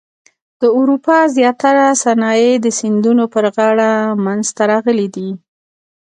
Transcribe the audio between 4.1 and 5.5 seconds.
منځته راغلي دي.